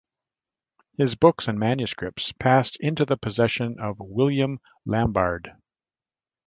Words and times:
His 0.97 1.13
books 1.13 1.47
and 1.47 1.59
manuscripts 1.59 2.31
passed 2.31 2.75
into 2.79 3.05
the 3.05 3.17
possession 3.17 3.79
of 3.79 3.97
William 3.99 4.59
Lambarde. 4.83 5.51